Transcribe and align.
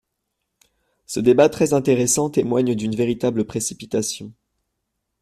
Ce 1.05 1.19
débat 1.19 1.47
très 1.47 1.73
intéressant 1.73 2.31
témoigne 2.31 2.73
d’une 2.73 2.95
véritable 2.95 3.45
précipitation. 3.45 4.33